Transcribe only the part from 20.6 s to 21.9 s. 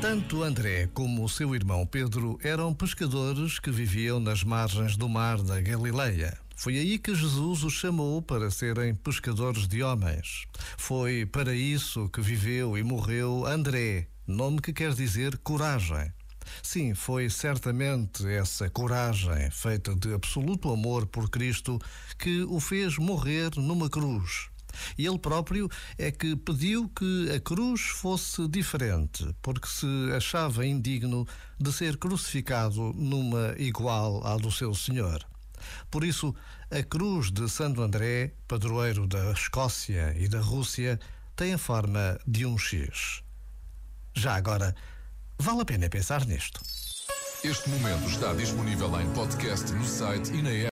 amor por Cristo,